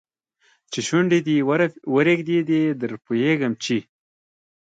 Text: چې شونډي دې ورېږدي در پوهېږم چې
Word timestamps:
چې 0.71 0.79
شونډي 0.87 1.19
دې 1.27 1.35
ورېږدي 1.97 2.61
در 2.81 2.91
پوهېږم 3.05 3.53
چې 3.63 3.77